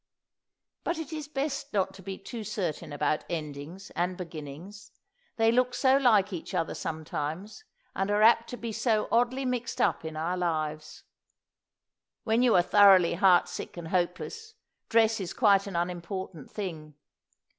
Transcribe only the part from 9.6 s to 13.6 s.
up in our lives. When you are thoroughly heart